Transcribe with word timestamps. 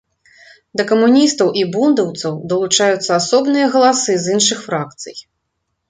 Да 0.79 0.85
камуністаў 0.91 1.51
і 1.61 1.67
бундаўцаў 1.77 2.41
далучаюцца 2.55 3.07
асобныя 3.21 3.71
галасы 3.79 4.11
з 4.27 4.39
іншых 4.39 4.59
фракцый. 4.69 5.15